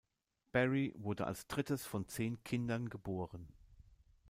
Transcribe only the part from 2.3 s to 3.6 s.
Kindern geboren.